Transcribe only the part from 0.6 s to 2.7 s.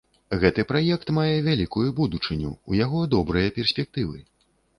праект мае вялікую будучыню,